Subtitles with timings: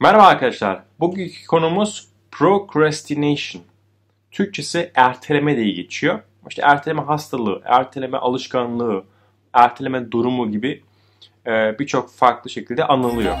[0.00, 0.82] Merhaba arkadaşlar.
[1.00, 3.62] Bugünkü konumuz procrastination.
[4.30, 6.20] Türkçesi erteleme diye geçiyor.
[6.48, 9.04] İşte erteleme hastalığı, erteleme alışkanlığı,
[9.52, 10.82] erteleme durumu gibi
[11.46, 13.36] e, birçok farklı şekilde anılıyor.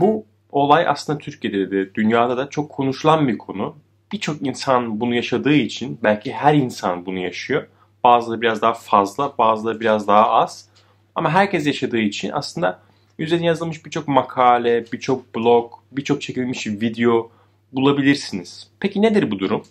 [0.00, 3.76] Bu olay aslında Türkiye'de de dünyada da çok konuşulan bir konu.
[4.12, 7.68] Birçok insan bunu yaşadığı için belki her insan bunu yaşıyor.
[8.06, 10.68] Bazıları biraz daha fazla, bazıları biraz daha az.
[11.14, 12.80] Ama herkes yaşadığı için aslında
[13.18, 17.30] üzerine yazılmış birçok makale, birçok blog, birçok çekilmiş video
[17.72, 18.70] bulabilirsiniz.
[18.80, 19.62] Peki nedir bu durum?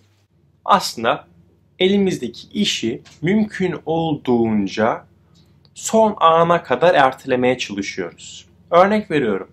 [0.64, 1.26] Aslında
[1.78, 5.04] elimizdeki işi mümkün olduğunca
[5.74, 8.46] son ana kadar ertelemeye çalışıyoruz.
[8.70, 9.48] Örnek veriyorum.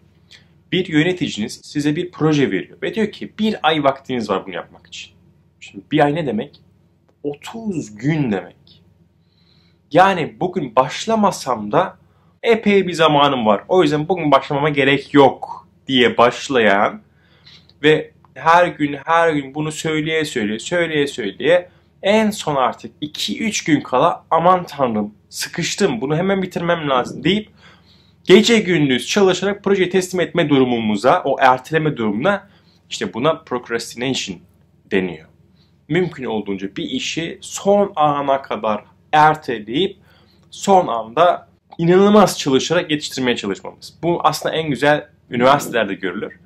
[0.71, 4.87] Bir yöneticiniz size bir proje veriyor ve diyor ki bir ay vaktiniz var bunu yapmak
[4.87, 5.11] için.
[5.59, 6.59] Şimdi bir ay ne demek?
[7.23, 8.62] 30 gün demek.
[9.93, 11.97] Yani bugün başlamasam da
[12.43, 13.63] epey bir zamanım var.
[13.67, 17.01] O yüzden bugün başlamama gerek yok diye başlayan
[17.83, 21.69] ve her gün her gün bunu söyleye söyleye söyleye söyleye
[22.03, 27.49] en son artık 2-3 gün kala aman tanrım sıkıştım bunu hemen bitirmem lazım deyip
[28.23, 32.49] gece gündüz çalışarak projeyi teslim etme durumumuza o erteleme durumuna
[32.89, 34.37] işte buna procrastination
[34.91, 35.27] deniyor.
[35.87, 39.97] Mümkün olduğunca bir işi son ana kadar erteleyip
[40.51, 41.47] son anda
[41.77, 43.93] inanılmaz çalışarak yetiştirmeye çalışmamız.
[44.03, 46.39] Bu aslında en güzel üniversitelerde görülür.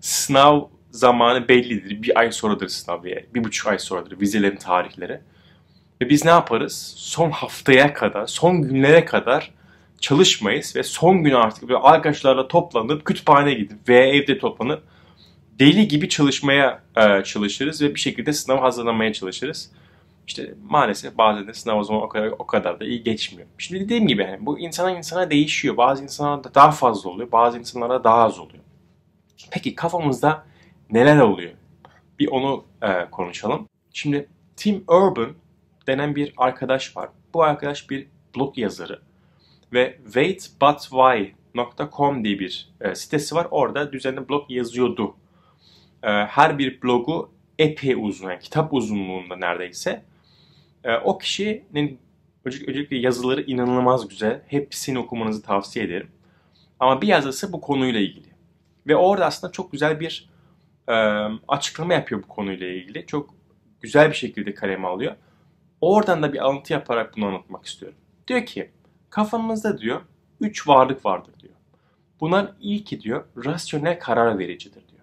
[0.00, 2.02] Sınav zamanı bellidir.
[2.02, 5.20] Bir ay sonradır sınav veya bir buçuk ay sonradır vizelerin tarihleri.
[6.02, 6.94] Ve biz ne yaparız?
[6.96, 9.52] Son haftaya kadar, son günlere kadar
[10.00, 14.82] çalışmayız ve son gün artık böyle arkadaşlarla toplanıp kütüphaneye gidip veya evde toplanıp
[15.58, 19.70] deli gibi çalışmaya e, çalışırız ve bir şekilde sınav hazırlamaya çalışırız.
[20.28, 23.48] İşte maalesef bazen de sınav o zaman o kadar, o kadar da iyi geçmiyor.
[23.58, 25.76] Şimdi dediğim gibi yani bu insana insana değişiyor.
[25.76, 28.62] Bazı insanlarda daha fazla oluyor, bazı insanlarda daha az oluyor.
[29.50, 30.44] Peki kafamızda
[30.90, 31.52] neler oluyor?
[32.18, 33.68] Bir onu e, konuşalım.
[33.92, 35.32] Şimdi Tim Urban
[35.86, 37.08] denen bir arkadaş var.
[37.34, 39.00] Bu arkadaş bir blog yazarı
[39.72, 43.46] ve waitbutwhy.com diye bir e, sitesi var.
[43.50, 45.14] Orada düzenli blog yazıyordu.
[46.02, 50.02] E, her bir blogu epey uzun, yani kitap uzunluğunda neredeyse.
[50.88, 52.00] E, o kişinin
[52.44, 54.42] öncelikle yazıları inanılmaz güzel.
[54.46, 56.10] Hepsini okumanızı tavsiye ederim.
[56.80, 58.28] Ama bir yazısı bu konuyla ilgili.
[58.86, 60.30] Ve orada aslında çok güzel bir
[60.88, 60.94] e,
[61.48, 63.06] açıklama yapıyor bu konuyla ilgili.
[63.06, 63.34] Çok
[63.80, 65.16] güzel bir şekilde kaleme alıyor.
[65.80, 67.98] Oradan da bir alıntı yaparak bunu anlatmak istiyorum.
[68.28, 68.70] Diyor ki
[69.10, 70.00] kafamızda diyor
[70.40, 71.54] üç varlık vardır diyor.
[72.20, 75.02] Bunların ilki diyor rasyonel karar vericidir diyor.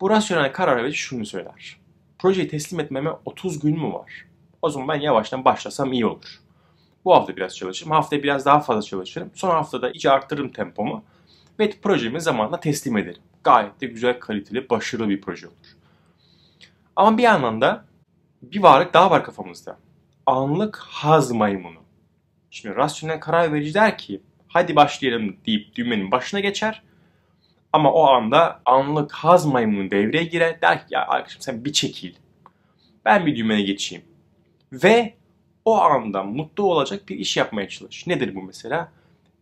[0.00, 1.76] Bu rasyonel karar verici şunu söyler.
[2.18, 4.27] Projeyi teslim etmeme 30 gün mü var?
[4.62, 6.40] O zaman ben yavaştan başlasam iyi olur.
[7.04, 7.92] Bu hafta biraz çalışırım.
[7.92, 9.30] Haftaya biraz daha fazla çalışırım.
[9.34, 11.04] Son haftada iyice arttırırım tempomu.
[11.58, 13.22] Ve projemi zamanla teslim ederim.
[13.44, 15.76] Gayet de güzel, kaliteli, başarılı bir proje olur.
[16.96, 17.84] Ama bir yandan da
[18.42, 19.78] bir varlık daha var kafamızda.
[20.26, 21.78] Anlık haz maymunu.
[22.50, 26.82] Şimdi rasyonel karar verici der ki hadi başlayalım deyip düğmenin başına geçer.
[27.72, 30.62] Ama o anda anlık haz maymunu devreye girer.
[30.62, 32.14] Der ki ya arkadaşım sen bir çekil.
[33.04, 34.04] Ben bir düğmeye geçeyim.
[34.72, 35.14] Ve
[35.64, 38.06] o anda mutlu olacak bir iş yapmaya çalış.
[38.06, 38.92] Nedir bu mesela?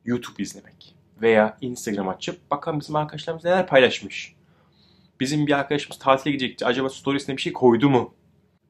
[0.04, 0.94] YouTube izlemek.
[1.22, 4.34] Veya Instagram açıp bakalım bizim arkadaşlarımız neler paylaşmış.
[5.20, 6.66] Bizim bir arkadaşımız tatile gidecekti.
[6.66, 8.14] Acaba storiesine bir şey koydu mu?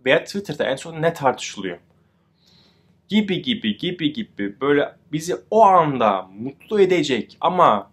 [0.05, 1.78] Veya Twitter'da en son ne tartışılıyor?
[3.09, 7.91] Gibi gibi gibi gibi böyle bizi o anda mutlu edecek ama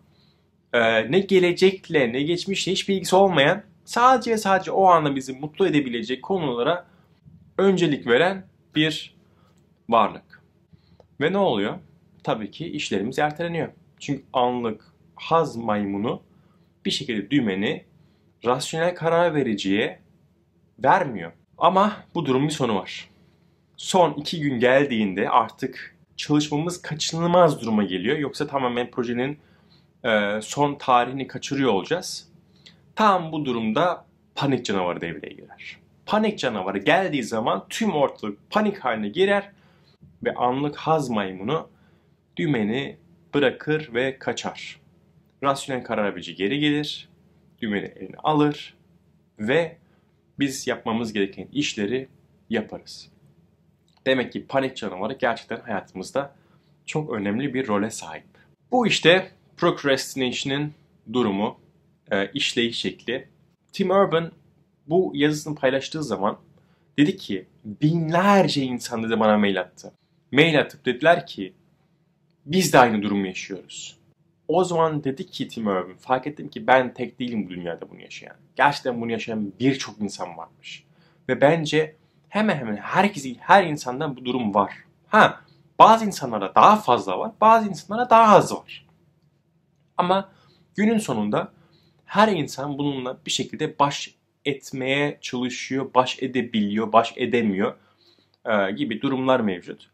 [0.74, 6.24] e, ne gelecekle ne geçmişle hiçbir ilgisi olmayan sadece sadece o anda bizi mutlu edebilecek
[6.24, 6.86] konulara
[7.58, 9.16] öncelik veren bir
[9.90, 10.44] varlık.
[11.22, 11.80] Ve ne oluyor?
[12.24, 13.70] Tabii ki işlerimiz erteleniyor.
[14.00, 16.22] Çünkü anlık haz maymunu
[16.86, 17.86] bir şekilde düğmeni
[18.46, 20.00] rasyonel karar vericiye
[20.84, 21.32] vermiyor.
[21.58, 23.10] Ama bu durum bir sonu var.
[23.78, 28.18] Son iki gün geldiğinde artık çalışmamız kaçınılmaz duruma geliyor.
[28.18, 29.38] Yoksa tamamen projenin
[30.04, 32.28] e, son tarihini kaçırıyor olacağız.
[32.96, 34.06] Tam bu durumda
[34.36, 35.83] panik canavarı devreye girer.
[36.06, 39.52] Panik canavarı geldiği zaman tüm ortalık panik haline girer
[40.24, 41.70] ve anlık haz maymunu
[42.38, 42.98] dümeni
[43.34, 44.80] bırakır ve kaçar.
[45.44, 47.10] Rasyonel karar verici geri gelir,
[47.62, 48.74] dümeni eline alır
[49.40, 49.78] ve
[50.40, 52.08] biz yapmamız gereken işleri
[52.50, 53.10] yaparız.
[54.06, 56.36] Demek ki panik canavarı gerçekten hayatımızda
[56.86, 58.26] çok önemli bir role sahip.
[58.72, 60.74] Bu işte procrastination'ın
[61.14, 61.60] durumu,
[62.12, 63.28] e, işleyiş şekli.
[63.74, 64.32] Tim Urban
[64.88, 66.38] bu yazısını paylaştığı zaman
[66.98, 69.94] dedi ki binlerce insan dedi bana mail attı.
[70.32, 71.54] Mail atıp dediler ki
[72.46, 73.98] biz de aynı durumu yaşıyoruz.
[74.48, 78.02] O zaman dedi ki Tim Urban, fark ettim ki ben tek değilim bu dünyada bunu
[78.02, 78.36] yaşayan.
[78.56, 80.84] Gerçekten bunu yaşayan birçok insan varmış.
[81.30, 81.96] Ve bence
[82.30, 84.74] hemen hemen herkes, her insandan bu durum var.
[85.08, 85.42] Ha,
[85.80, 88.86] bazı insanlara daha fazla var, bazı insanlara daha az var.
[89.98, 90.30] Ama
[90.76, 91.52] günün sonunda
[92.06, 97.76] her insan bununla bir şekilde baş etmeye çalışıyor, baş edebiliyor, baş edemiyor
[98.46, 99.90] e, gibi durumlar mevcut.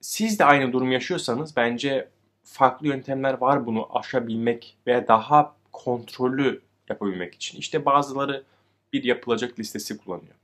[0.00, 2.08] Siz de aynı durum yaşıyorsanız bence
[2.44, 7.58] farklı yöntemler var bunu aşabilmek veya daha kontrollü yapabilmek için.
[7.58, 8.44] İşte bazıları
[8.92, 10.34] bir yapılacak listesi kullanıyor.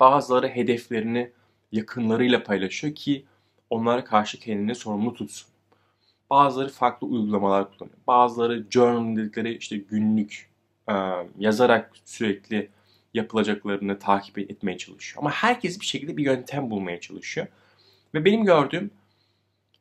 [0.00, 1.30] Bazıları hedeflerini
[1.72, 3.24] yakınlarıyla paylaşıyor ki
[3.70, 5.48] onlara karşı kendini sorumlu tutsun.
[6.30, 7.98] Bazıları farklı uygulamalar kullanıyor.
[8.06, 10.48] Bazıları journal dedikleri işte günlük
[11.38, 12.68] yazarak sürekli
[13.14, 15.22] yapılacaklarını takip etmeye çalışıyor.
[15.22, 17.46] Ama herkes bir şekilde bir yöntem bulmaya çalışıyor.
[18.14, 18.90] Ve benim gördüğüm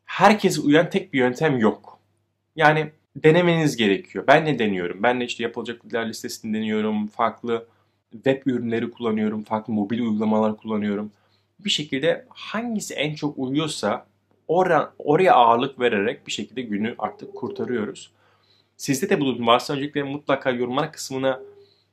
[0.06, 2.00] herkese uyan tek bir yöntem yok.
[2.56, 4.24] Yani denemeniz gerekiyor.
[4.28, 5.04] Ben ne deniyorum?
[5.04, 7.08] Ben de işte yapılacaklar listesini deniyorum.
[7.08, 7.68] Farklı
[8.12, 9.44] web ürünleri kullanıyorum.
[9.44, 11.12] Farklı mobil uygulamalar kullanıyorum.
[11.60, 14.06] Bir şekilde hangisi en çok uyuyorsa
[14.48, 18.12] oraya, oraya ağırlık vererek bir şekilde günü artık kurtarıyoruz.
[18.84, 21.42] Sizde de bu durum varsa öncelikle mutlaka yorumlar kısmına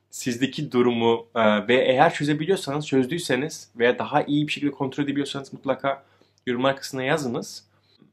[0.09, 6.03] sizdeki durumu e, ve eğer çözebiliyorsanız, çözdüyseniz veya daha iyi bir şekilde kontrol edebiliyorsanız mutlaka
[6.47, 7.63] yorumlar kısmına yazınız.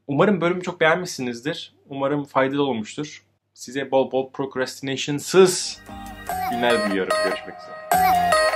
[0.07, 1.73] Umarım bölümü çok beğenmişsinizdir.
[1.89, 3.23] Umarım faydalı olmuştur.
[3.53, 5.81] Size bol bol procrastinationsız
[6.51, 7.17] günler diliyorum.
[7.25, 8.48] Görüşmek üzere.